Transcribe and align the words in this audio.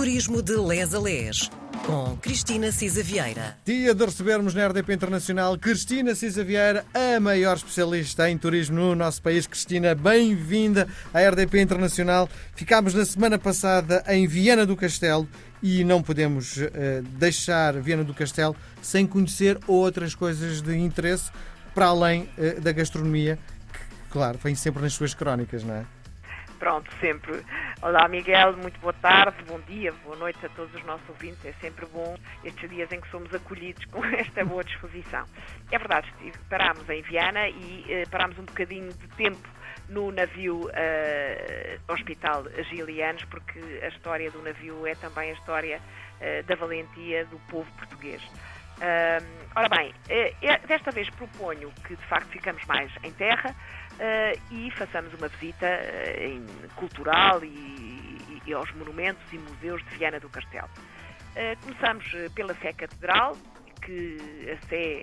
Turismo 0.00 0.40
de 0.40 0.56
Les 0.56 0.94
a 0.94 0.98
Les, 0.98 1.50
com 1.84 2.16
Cristina 2.22 2.72
Cisa 2.72 3.02
Vieira. 3.02 3.58
Dia 3.66 3.94
de 3.94 4.02
recebermos 4.02 4.54
na 4.54 4.66
RDP 4.66 4.94
Internacional 4.94 5.58
Cristina 5.58 6.14
Cisa 6.14 6.42
Vieira, 6.42 6.86
a 6.94 7.20
maior 7.20 7.56
especialista 7.56 8.30
em 8.30 8.38
turismo 8.38 8.76
no 8.76 8.94
nosso 8.94 9.20
país. 9.20 9.46
Cristina, 9.46 9.94
bem-vinda 9.94 10.88
à 11.12 11.20
RDP 11.28 11.60
Internacional. 11.60 12.30
Ficámos 12.54 12.94
na 12.94 13.04
semana 13.04 13.38
passada 13.38 14.02
em 14.08 14.26
Viana 14.26 14.64
do 14.64 14.74
Castelo 14.74 15.28
e 15.62 15.84
não 15.84 16.02
podemos 16.02 16.56
uh, 16.56 16.70
deixar 17.18 17.74
Viana 17.74 18.02
do 18.02 18.14
Castelo 18.14 18.56
sem 18.80 19.06
conhecer 19.06 19.58
outras 19.66 20.14
coisas 20.14 20.62
de 20.62 20.78
interesse 20.78 21.30
para 21.74 21.88
além 21.88 22.26
uh, 22.38 22.58
da 22.58 22.72
gastronomia, 22.72 23.38
que, 23.70 23.80
claro, 24.10 24.38
vem 24.42 24.54
sempre 24.54 24.80
nas 24.80 24.94
suas 24.94 25.12
crónicas, 25.12 25.62
não 25.62 25.74
é? 25.74 25.84
pronto, 26.60 26.88
sempre. 27.00 27.42
Olá 27.82 28.06
Miguel, 28.08 28.58
muito 28.58 28.78
boa 28.78 28.92
tarde, 28.92 29.42
bom 29.48 29.58
dia, 29.60 29.90
boa 30.04 30.14
noite 30.14 30.44
a 30.44 30.50
todos 30.50 30.74
os 30.74 30.84
nossos 30.84 31.08
ouvintes. 31.08 31.42
É 31.46 31.52
sempre 31.62 31.86
bom 31.86 32.14
estes 32.44 32.68
dias 32.68 32.92
em 32.92 33.00
que 33.00 33.10
somos 33.10 33.34
acolhidos 33.34 33.82
com 33.86 34.04
esta 34.16 34.44
boa 34.44 34.62
disposição. 34.62 35.24
É 35.72 35.78
verdade, 35.78 36.12
parámos 36.50 36.86
em 36.90 37.00
Viana 37.00 37.48
e 37.48 37.86
eh, 37.88 38.02
parámos 38.10 38.38
um 38.38 38.44
bocadinho 38.44 38.92
de 38.92 39.08
tempo 39.16 39.48
no 39.88 40.12
navio 40.12 40.66
uh, 40.66 41.92
Hospital 41.92 42.44
Gilianos, 42.68 43.24
porque 43.24 43.58
a 43.82 43.88
história 43.88 44.30
do 44.30 44.42
navio 44.42 44.86
é 44.86 44.94
também 44.94 45.30
a 45.30 45.32
história 45.32 45.80
uh, 45.80 46.46
da 46.46 46.54
valentia 46.56 47.24
do 47.24 47.38
povo 47.48 47.70
português. 47.78 48.22
Uh, 48.80 49.22
ora 49.54 49.68
bem, 49.68 49.90
uh, 49.90 50.66
desta 50.66 50.90
vez 50.90 51.10
proponho 51.10 51.70
que 51.86 51.94
de 51.94 52.04
facto 52.06 52.28
ficamos 52.28 52.64
mais 52.64 52.90
em 53.04 53.12
terra, 53.12 53.50
uh, 53.50 54.40
e 54.50 54.70
façamos 54.70 55.12
uma 55.12 55.28
visita 55.28 55.66
em, 56.18 56.46
cultural 56.76 57.44
e, 57.44 57.46
e, 57.46 58.42
e, 58.46 58.54
aos 58.54 58.72
monumentos 58.72 59.22
e 59.32 59.38
museus 59.38 59.84
de 59.84 59.98
Viana 59.98 60.18
do 60.18 60.28
Castelo. 60.28 60.70
Começamos 61.62 62.04
pela 62.34 62.52
Sé 62.54 62.72
Catedral, 62.72 63.36
que 63.90 64.50
a 64.50 64.68
Sé, 64.68 65.02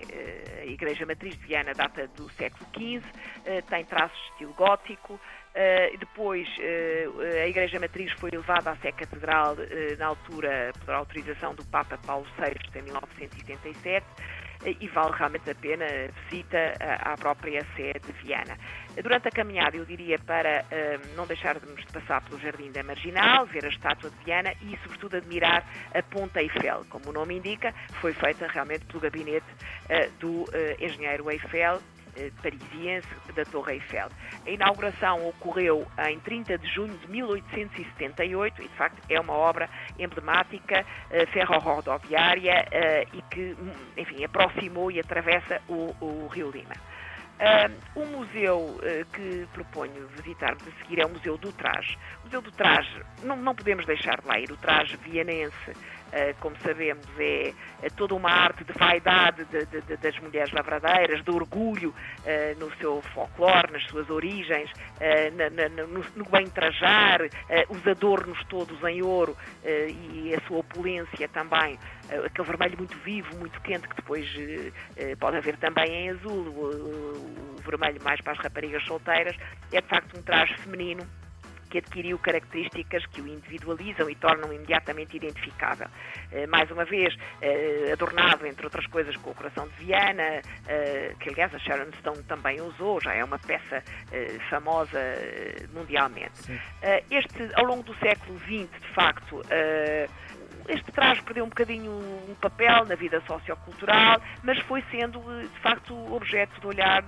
a 0.62 0.64
Igreja 0.64 1.04
Matriz 1.04 1.36
de 1.38 1.46
Viana, 1.46 1.72
data 1.74 2.06
do 2.08 2.30
século 2.30 2.66
XV, 2.74 3.02
tem 3.68 3.84
traços 3.84 4.18
de 4.18 4.30
estilo 4.30 4.54
gótico. 4.54 5.20
depois, 5.98 6.48
a 7.42 7.46
Igreja 7.46 7.78
Matriz 7.78 8.12
foi 8.12 8.30
elevada 8.32 8.70
à 8.70 8.76
Sé 8.76 8.92
Catedral 8.92 9.56
na 9.98 10.06
altura, 10.06 10.72
por 10.84 10.94
autorização 10.94 11.54
do 11.54 11.64
Papa 11.66 11.98
Paulo 11.98 12.26
VI, 12.38 12.78
em 12.78 12.82
1977 12.82 14.06
e 14.64 14.88
vale 14.88 15.14
realmente 15.16 15.50
a 15.50 15.54
pena 15.54 15.84
a 15.84 16.28
visita 16.28 16.74
à 17.00 17.16
própria 17.16 17.64
Sé 17.76 17.92
de 18.04 18.12
Viana. 18.22 18.56
Durante 19.02 19.28
a 19.28 19.30
caminhada, 19.30 19.76
eu 19.76 19.84
diria 19.84 20.18
para 20.18 20.64
uh, 20.64 21.16
não 21.16 21.26
deixarmos 21.26 21.62
de 21.76 21.92
passar 21.92 22.20
pelo 22.22 22.40
Jardim 22.40 22.72
da 22.72 22.82
Marginal, 22.82 23.46
ver 23.46 23.64
a 23.64 23.68
estátua 23.68 24.10
de 24.10 24.24
Viana 24.24 24.52
e, 24.60 24.76
sobretudo, 24.82 25.16
admirar 25.16 25.64
a 25.94 26.02
Ponta 26.02 26.42
Eiffel. 26.42 26.84
Como 26.90 27.10
o 27.10 27.12
nome 27.12 27.36
indica, 27.36 27.72
foi 28.00 28.12
feita 28.12 28.48
realmente 28.48 28.84
pelo 28.86 29.00
gabinete 29.00 29.46
do 30.18 30.44
engenheiro 30.80 31.30
Eiffel 31.30 31.80
parisiense 32.42 33.08
da 33.34 33.44
Torre 33.44 33.74
Eiffel. 33.74 34.08
A 34.46 34.50
inauguração 34.50 35.28
ocorreu 35.28 35.86
em 36.08 36.18
30 36.20 36.58
de 36.58 36.66
junho 36.68 36.96
de 36.98 37.10
1878 37.10 38.62
e, 38.62 38.68
de 38.68 38.74
facto, 38.74 39.02
é 39.08 39.20
uma 39.20 39.34
obra 39.34 39.68
emblemática, 39.98 40.84
ferro-rodoviária 41.32 42.66
e 43.12 43.22
que, 43.22 43.56
hum, 43.58 43.72
enfim, 43.96 44.24
aproximou 44.24 44.90
e 44.90 45.00
atravessa 45.00 45.60
o, 45.68 45.94
o 46.00 46.28
Rio 46.28 46.50
Lima. 46.50 46.74
O 47.94 48.04
museu 48.04 48.80
que 49.12 49.46
proponho 49.52 50.08
visitarmos 50.08 50.66
a 50.66 50.70
seguir 50.82 51.00
é 51.00 51.06
o 51.06 51.08
Museu 51.08 51.38
do 51.38 51.52
Traje. 51.52 51.96
O 52.22 52.24
Museu 52.24 52.42
do 52.42 52.50
Traje, 52.50 53.02
não, 53.22 53.36
não 53.36 53.54
podemos 53.54 53.86
deixar 53.86 54.20
de 54.20 54.26
lá 54.26 54.40
ir, 54.40 54.50
o 54.50 54.56
traje 54.56 54.96
vianense, 54.96 55.70
uh, 55.70 55.74
como 56.40 56.56
sabemos, 56.58 57.06
é, 57.18 57.52
é, 57.82 57.90
toda 57.90 58.14
uma 58.14 58.30
arte 58.30 58.64
de 58.64 58.72
vaidade 58.72 59.44
de, 59.46 59.66
de, 59.66 59.80
de, 59.82 59.96
das 59.96 60.18
mulheres 60.18 60.52
lavradeiras, 60.52 61.22
de 61.22 61.30
orgulho 61.30 61.94
ah, 62.26 62.54
no 62.58 62.72
seu 62.76 63.02
folclore, 63.14 63.72
nas 63.72 63.84
suas 63.84 64.08
origens, 64.10 64.70
na, 65.34 65.68
no, 65.86 66.04
no, 66.16 66.24
bem 66.30 66.48
trajar, 66.48 67.20
os 67.68 67.86
adornos 67.86 68.38
todos 68.48 68.82
em 68.84 69.02
ouro 69.02 69.36
e 69.64 70.34
a 70.34 70.40
sua 70.46 70.58
opulência 70.58 71.28
também. 71.28 71.78
Aquele 72.24 72.46
vermelho 72.46 72.78
muito 72.78 72.96
vivo, 72.98 73.36
muito 73.36 73.60
quente, 73.60 73.88
que 73.88 73.96
depois 73.96 74.28
pode 75.18 75.36
haver 75.36 75.56
também 75.56 75.90
em 75.90 76.10
azul, 76.10 76.46
o 76.48 77.56
vermelho 77.64 78.02
mais 78.02 78.20
para 78.20 78.32
as 78.32 78.38
raparigas 78.38 78.84
solteiras, 78.84 79.36
é 79.72 79.80
de 79.80 79.88
facto 79.88 80.18
um 80.18 80.22
traje 80.22 80.54
feminino 80.58 81.06
que 81.68 81.78
adquiriu 81.78 82.18
características 82.18 83.04
que 83.06 83.20
o 83.20 83.28
individualizam 83.28 84.08
e 84.08 84.14
tornam 84.14 84.52
imediatamente 84.52 85.16
identificável. 85.16 85.88
Eh, 86.32 86.46
mais 86.46 86.70
uma 86.70 86.84
vez, 86.84 87.14
eh, 87.40 87.90
adornado, 87.92 88.46
entre 88.46 88.64
outras 88.64 88.86
coisas, 88.86 89.16
com 89.16 89.30
o 89.30 89.34
coração 89.34 89.68
de 89.68 89.84
Viana, 89.84 90.40
eh, 90.66 91.14
que 91.20 91.30
aliás 91.30 91.54
a 91.54 91.58
Sharon 91.58 91.92
Stone 91.98 92.22
também 92.24 92.60
usou, 92.60 93.00
já 93.00 93.14
é 93.14 93.24
uma 93.24 93.38
peça 93.38 93.82
famosa 94.50 94.98
mundialmente. 95.72 96.38
Sim. 96.38 96.58
Este, 97.10 97.50
ao 97.54 97.64
longo 97.64 97.82
do 97.82 97.94
século 97.96 98.38
XX, 98.40 98.70
de 98.80 98.94
facto, 98.94 99.42
este 100.68 100.90
traje 100.92 101.22
perdeu 101.22 101.44
um 101.44 101.48
bocadinho 101.48 101.90
um 101.92 102.34
papel 102.34 102.84
na 102.86 102.94
vida 102.94 103.20
sociocultural, 103.26 104.20
mas 104.42 104.58
foi 104.60 104.82
sendo, 104.90 105.20
de 105.20 105.60
facto, 105.60 105.94
objeto 106.12 106.60
de 106.60 106.66
olhar 106.66 107.02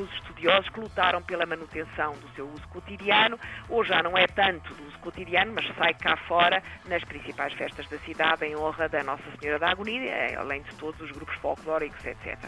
pelos 0.00 0.12
estudiosos 0.14 0.68
que 0.70 0.80
lutaram 0.80 1.22
pela 1.22 1.44
manutenção 1.44 2.12
do 2.14 2.28
seu 2.34 2.48
uso 2.48 2.66
cotidiano, 2.68 3.38
ou 3.68 3.84
já 3.84 4.02
não 4.02 4.16
é 4.16 4.26
tanto 4.26 4.72
do 4.74 4.86
uso 4.86 4.98
cotidiano, 5.00 5.52
mas 5.54 5.66
sai 5.76 5.92
cá 5.94 6.16
fora 6.16 6.62
nas 6.86 7.04
principais 7.04 7.52
festas 7.54 7.86
da 7.88 7.98
cidade 7.98 8.46
em 8.46 8.56
honra 8.56 8.88
da 8.88 9.02
Nossa 9.02 9.22
Senhora 9.38 9.58
da 9.58 9.70
Agonia, 9.70 10.38
além 10.38 10.62
de 10.62 10.74
todos 10.76 10.98
os 11.00 11.10
grupos 11.10 11.34
folclóricos, 11.36 12.04
etc. 12.04 12.38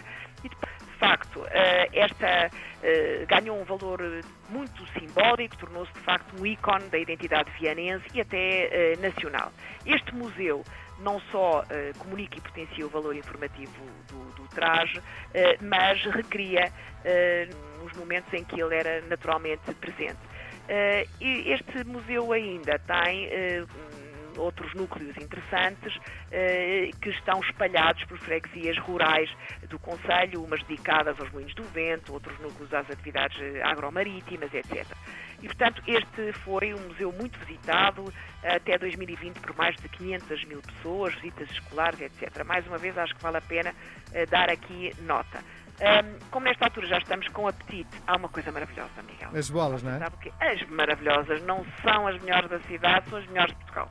E, 0.42 0.48
de 0.48 0.56
facto, 1.02 1.44
eh, 1.50 1.88
esta 1.92 2.48
eh, 2.80 3.26
ganhou 3.26 3.60
um 3.60 3.64
valor 3.64 4.00
muito 4.48 4.86
simbólico, 4.96 5.56
tornou-se 5.56 5.92
de 5.92 5.98
facto 6.00 6.40
um 6.40 6.46
ícone 6.46 6.88
da 6.90 6.98
identidade 6.98 7.50
vianense 7.58 8.04
e 8.14 8.20
até 8.20 8.92
eh, 8.92 8.96
nacional. 9.00 9.52
Este 9.84 10.14
museu 10.14 10.62
não 11.00 11.18
só 11.32 11.64
comunica 11.98 12.38
e 12.38 12.40
potencia 12.40 12.86
o 12.86 12.88
valor 12.88 13.16
informativo 13.16 13.72
do, 14.06 14.24
do 14.36 14.48
traje, 14.54 15.02
mas 15.60 16.00
recria 16.04 16.70
os 17.84 17.92
momentos 17.94 18.32
em 18.32 18.44
que 18.44 18.62
ele 18.62 18.72
era 18.76 19.00
naturalmente 19.08 19.62
presente. 19.80 20.20
este 21.20 21.84
museu 21.84 22.32
ainda 22.32 22.78
tem 22.78 23.28
outros 24.38 24.72
núcleos 24.74 25.16
interessantes 25.16 25.96
eh, 26.30 26.90
que 27.00 27.10
estão 27.10 27.40
espalhados 27.40 28.04
por 28.04 28.18
freguesias 28.18 28.78
rurais 28.78 29.30
do 29.68 29.78
Conselho, 29.78 30.42
umas 30.42 30.62
dedicadas 30.64 31.18
aos 31.18 31.30
moinhos 31.30 31.54
do 31.54 31.64
vento, 31.64 32.12
outros 32.12 32.38
núcleos 32.40 32.72
às 32.72 32.88
atividades 32.90 33.38
agromarítimas, 33.62 34.52
etc. 34.52 34.86
E, 35.42 35.46
portanto, 35.46 35.82
este 35.86 36.32
foi 36.44 36.72
um 36.72 36.80
museu 36.88 37.12
muito 37.12 37.38
visitado 37.40 38.12
até 38.44 38.78
2020 38.78 39.40
por 39.40 39.56
mais 39.56 39.74
de 39.76 39.88
500 39.88 40.44
mil 40.44 40.62
pessoas, 40.62 41.14
visitas 41.16 41.50
escolares, 41.50 42.00
etc. 42.00 42.44
Mais 42.44 42.66
uma 42.66 42.78
vez, 42.78 42.96
acho 42.96 43.14
que 43.14 43.22
vale 43.22 43.38
a 43.38 43.40
pena 43.40 43.74
eh, 44.12 44.24
dar 44.26 44.48
aqui 44.48 44.92
nota. 45.02 45.40
Um, 45.80 46.28
como 46.30 46.46
nesta 46.46 46.66
altura 46.66 46.86
já 46.86 46.98
estamos 46.98 47.26
com 47.28 47.48
apetite, 47.48 48.00
há 48.06 48.16
uma 48.16 48.28
coisa 48.28 48.52
maravilhosa, 48.52 49.02
Miguel. 49.02 49.30
As 49.34 49.50
bolas, 49.50 49.82
não 49.82 49.92
é? 49.92 49.98
Sabe 49.98 50.16
que 50.18 50.32
as 50.40 50.62
maravilhosas 50.68 51.42
não 51.42 51.64
são 51.82 52.06
as 52.06 52.22
melhores 52.22 52.48
da 52.48 52.60
cidade, 52.60 53.08
são 53.08 53.18
as 53.18 53.26
melhores 53.26 53.52
de 53.52 53.58
Portugal. 53.64 53.88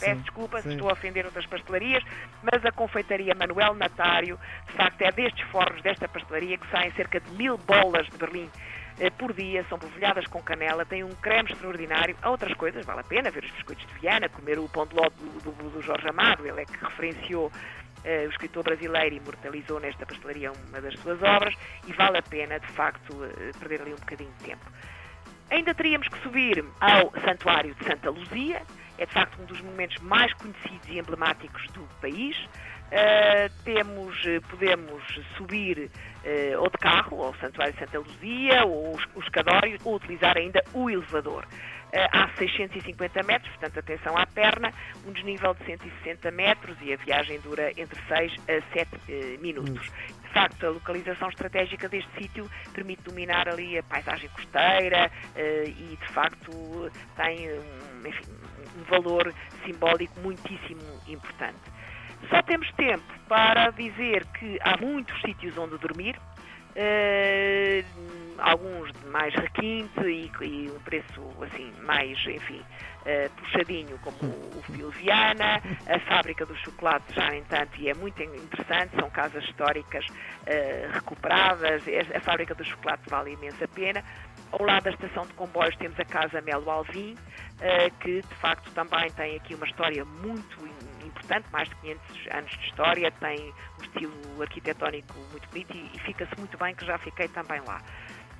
Peço 0.00 0.20
desculpa 0.20 0.60
se 0.62 0.68
estou 0.70 0.88
a 0.88 0.92
ofender 0.92 1.24
outras 1.24 1.46
pastelarias, 1.46 2.02
mas 2.42 2.64
a 2.64 2.72
confeitaria 2.72 3.34
Manuel 3.34 3.74
Natário, 3.74 4.38
de 4.66 4.72
facto, 4.72 5.02
é 5.02 5.10
destes 5.12 5.46
fornos 5.48 5.80
desta 5.82 6.08
pastelaria 6.08 6.58
que 6.58 6.70
saem 6.70 6.92
cerca 6.92 7.20
de 7.20 7.30
mil 7.32 7.56
bolas 7.58 8.06
de 8.08 8.16
Berlim 8.16 8.50
eh, 8.98 9.10
por 9.10 9.32
dia, 9.32 9.64
são 9.68 9.78
polvilhadas 9.78 10.26
com 10.26 10.42
canela, 10.42 10.84
têm 10.84 11.02
um 11.04 11.14
creme 11.16 11.50
extraordinário. 11.50 12.16
Há 12.22 12.30
outras 12.30 12.54
coisas, 12.54 12.84
vale 12.84 13.00
a 13.00 13.04
pena 13.04 13.30
ver 13.30 13.44
os 13.44 13.50
biscoitos 13.50 13.86
de 13.86 13.94
Viana, 14.00 14.28
comer 14.28 14.58
o 14.58 14.68
pão 14.68 14.86
de 14.86 14.94
ló 14.94 15.08
do, 15.08 15.52
do, 15.52 15.70
do 15.70 15.82
Jorge 15.82 16.08
Amado, 16.08 16.46
ele 16.46 16.62
é 16.62 16.64
que 16.64 16.84
referenciou 16.84 17.50
Uh, 18.04 18.26
o 18.26 18.28
escritor 18.28 18.62
brasileiro 18.62 19.14
imortalizou 19.14 19.80
nesta 19.80 20.04
pastelaria 20.04 20.52
uma 20.68 20.78
das 20.78 20.92
suas 21.00 21.22
obras 21.22 21.54
e 21.86 21.92
vale 21.94 22.18
a 22.18 22.22
pena, 22.22 22.60
de 22.60 22.66
facto, 22.66 23.14
uh, 23.14 23.58
perder 23.58 23.80
ali 23.80 23.94
um 23.94 23.96
bocadinho 23.96 24.30
de 24.40 24.44
tempo. 24.44 24.70
Ainda 25.50 25.74
teríamos 25.74 26.08
que 26.08 26.18
subir 26.18 26.62
ao 26.80 27.10
Santuário 27.22 27.74
de 27.74 27.84
Santa 27.86 28.10
Luzia, 28.10 28.60
é 28.98 29.06
de 29.06 29.12
facto 29.12 29.40
um 29.40 29.44
dos 29.44 29.60
monumentos 29.60 30.00
mais 30.02 30.32
conhecidos 30.34 30.88
e 30.88 30.98
emblemáticos 30.98 31.66
do 31.72 31.82
país. 32.00 32.36
Uh, 32.84 33.50
temos, 33.64 34.14
eh, 34.26 34.40
podemos 34.48 35.02
subir 35.36 35.90
uh, 35.90 36.60
ou 36.60 36.70
de 36.70 36.78
carro 36.78 37.24
ao 37.24 37.34
Santuário 37.36 37.72
de 37.72 37.80
Santa 37.80 37.98
Luzia, 37.98 38.64
ou 38.64 38.96
o 39.16 39.20
escadório, 39.20 39.78
ou 39.84 39.96
utilizar 39.96 40.36
ainda 40.36 40.62
o 40.72 40.88
elevador. 40.88 41.44
Uh, 41.44 42.06
há 42.12 42.28
650 42.38 43.22
metros, 43.24 43.50
portanto, 43.56 43.78
atenção 43.80 44.16
à 44.16 44.24
perna, 44.26 44.72
um 45.06 45.12
desnível 45.12 45.54
de 45.54 45.64
160 45.64 46.30
metros 46.30 46.76
e 46.82 46.92
a 46.92 46.96
viagem 46.96 47.40
dura 47.40 47.70
entre 47.70 48.00
6 48.06 48.32
a 48.48 48.72
7 48.72 49.40
minutos. 49.40 49.90
De 50.22 50.28
facto, 50.32 50.64
a 50.64 50.70
localização 50.70 51.28
estratégica 51.30 51.88
deste 51.88 52.10
sítio 52.16 52.48
permite 52.72 53.02
dominar 53.02 53.48
ali 53.48 53.78
a 53.78 53.82
paisagem 53.82 54.28
costeira 54.30 55.10
e, 55.36 55.96
de 55.96 56.08
facto, 56.12 56.90
tem, 57.16 57.48
enfim, 58.04 58.32
um 58.76 58.82
valor 58.84 59.32
simbólico 59.64 60.18
muitíssimo 60.20 60.82
importante. 61.08 61.60
Só 62.30 62.42
temos 62.42 62.70
tempo 62.72 63.04
para 63.28 63.70
dizer 63.70 64.24
que 64.38 64.58
há 64.62 64.76
muitos 64.76 65.20
sítios 65.20 65.56
onde 65.58 65.76
dormir, 65.78 66.16
Uh, 66.76 67.84
alguns 68.38 68.92
de 68.92 69.06
mais 69.06 69.32
requinte 69.32 70.00
e, 70.00 70.28
e, 70.40 70.68
um 70.68 70.80
preço 70.80 71.22
assim 71.40 71.72
mais, 71.82 72.18
enfim, 72.26 72.60
uh, 72.60 73.30
puxadinho, 73.36 73.96
como 74.00 74.16
o, 74.24 74.84
o 74.84 74.90
Viana, 74.90 75.62
a 75.86 76.00
fábrica 76.00 76.44
do 76.44 76.56
chocolate 76.56 77.14
já, 77.14 77.28
no 77.28 77.36
entanto, 77.36 77.80
e 77.80 77.88
é 77.88 77.94
muito 77.94 78.20
interessante, 78.20 78.90
são 78.98 79.08
casas 79.08 79.44
históricas 79.44 80.04
uh, 80.08 80.92
recuperadas, 80.92 81.84
a 82.12 82.18
fábrica 82.18 82.56
do 82.56 82.64
chocolate 82.64 83.08
vale 83.08 83.34
imensa 83.34 83.68
pena. 83.68 84.02
Ao 84.50 84.66
lado 84.66 84.82
da 84.82 84.90
estação 84.90 85.26
de 85.26 85.32
comboios 85.34 85.76
temos 85.76 85.98
a 86.00 86.04
Casa 86.04 86.40
Melo 86.40 86.68
Alvim, 86.68 87.16
que 88.00 88.20
de 88.20 88.34
facto 88.36 88.70
também 88.72 89.10
tem 89.12 89.36
aqui 89.36 89.54
uma 89.54 89.66
história 89.66 90.04
muito 90.04 90.66
importante, 91.24 91.46
mais 91.50 91.68
de 91.68 91.74
500 91.76 92.26
anos 92.32 92.50
de 92.50 92.66
história, 92.66 93.10
tem 93.12 93.54
um 93.78 93.82
estilo 93.82 94.42
arquitetónico 94.42 95.14
muito 95.30 95.48
bonito 95.48 95.74
e, 95.76 95.98
fica-se 96.00 96.38
muito 96.38 96.56
bem 96.58 96.74
que 96.74 96.84
já 96.84 96.98
fiquei 96.98 97.28
também 97.28 97.60
lá. 97.66 97.80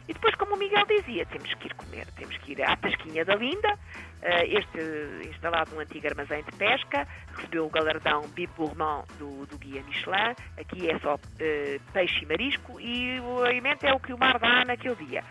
E 0.07 0.13
depois, 0.13 0.35
como 0.35 0.55
o 0.55 0.59
Miguel 0.59 0.85
dizia, 0.87 1.25
temos 1.25 1.55
que 1.55 1.67
ir 1.67 1.75
comer, 1.75 2.07
temos 2.17 2.37
que 2.37 2.53
ir 2.53 2.63
à 2.63 2.77
Tasquinha 2.77 3.25
da 3.25 3.35
Linda, 3.37 3.79
eh, 4.21 4.59
este 4.59 5.29
instalado 5.31 5.75
num 5.75 5.81
antigo 5.81 6.07
armazém 6.07 6.43
de 6.43 6.53
pesca, 6.53 7.09
recebeu 7.35 7.65
o 7.65 7.71
galardão 7.71 8.29
Bib 8.29 8.51
Gourmand 8.55 9.05
do, 9.19 9.47
do 9.47 9.57
Guia 9.57 9.83
Michelin, 9.83 10.35
aqui 10.59 10.91
é 10.91 10.99
só 10.99 11.15
uh, 11.15 11.93
peixe 11.95 12.23
e 12.23 12.27
marisco, 12.27 12.79
e 12.79 13.19
o 13.21 13.45
alimento 13.45 13.85
é 13.85 13.95
o 13.95 14.01
que 14.01 14.13
o 14.13 14.19
mar 14.19 14.39
dá 14.39 14.67
naquele 14.67 14.97
dia. 14.97 15.25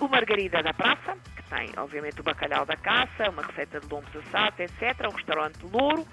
O 0.00 0.08
Margarida 0.08 0.62
da 0.62 0.72
Praça, 0.72 1.18
tem, 1.48 1.70
obviamente, 1.76 2.20
o 2.20 2.24
bacalhau 2.24 2.64
da 2.64 2.76
caça, 2.76 3.30
uma 3.30 3.42
receita 3.42 3.80
de 3.80 3.86
lombos 3.88 4.14
assados, 4.16 4.58
etc., 4.60 5.06
o 5.08 5.14
restaurante 5.14 5.58
Louro, 5.64 6.06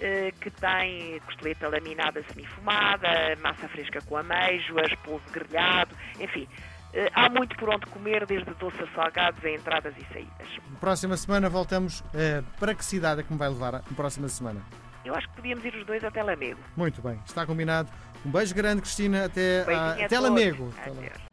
eh, 0.00 0.32
que 0.40 0.50
tem 0.50 1.20
costeleta 1.20 1.68
laminada 1.68 2.22
semifumada, 2.32 3.36
massa 3.42 3.68
fresca 3.68 4.00
com 4.02 4.16
ameijoas, 4.16 4.94
polvo 5.04 5.24
grelhado, 5.30 5.94
enfim. 6.20 6.48
Eh, 6.94 7.10
há 7.14 7.28
muito 7.28 7.56
por 7.56 7.68
onde 7.68 7.86
comer, 7.86 8.26
desde 8.26 8.52
doces 8.54 8.80
a 8.80 8.86
salgados 8.94 9.44
a 9.44 9.50
entradas 9.50 9.94
e 9.98 10.12
saídas. 10.12 10.48
Próxima 10.80 11.16
semana 11.16 11.48
voltamos. 11.48 12.00
Uh, 12.00 12.42
para 12.58 12.74
que 12.74 12.84
cidade 12.84 13.20
é 13.20 13.24
que 13.24 13.32
me 13.32 13.38
vai 13.38 13.48
levar 13.48 13.72
na 13.72 13.82
próxima 13.94 14.28
semana? 14.28 14.62
Eu 15.04 15.14
acho 15.14 15.28
que 15.28 15.36
podíamos 15.36 15.64
ir 15.64 15.74
os 15.74 15.86
dois 15.86 16.02
até 16.02 16.22
Lamego. 16.22 16.60
Muito 16.76 17.02
bem, 17.02 17.20
está 17.26 17.44
combinado. 17.44 17.90
Um 18.24 18.30
beijo 18.30 18.54
grande, 18.54 18.82
Cristina. 18.82 19.26
Até, 19.26 19.64
uh, 19.64 20.04
até 20.04 20.18
Lamego. 20.18 20.72
Adeus. 20.84 21.27